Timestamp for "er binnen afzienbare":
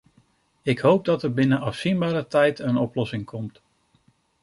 1.23-2.27